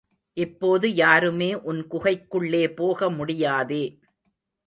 [0.37, 3.83] இப்போது யாருமே உன் குகைக்குள்ளே போக முடியாதே.